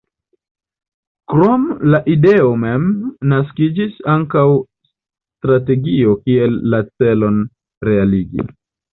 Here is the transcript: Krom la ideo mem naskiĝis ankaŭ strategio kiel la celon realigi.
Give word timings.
Krom 1.31 1.65
la 1.95 1.97
ideo 2.13 2.47
mem 2.63 2.87
naskiĝis 3.33 3.99
ankaŭ 4.13 4.45
strategio 4.87 6.15
kiel 6.23 6.57
la 6.75 6.79
celon 6.89 7.37
realigi. 7.89 8.47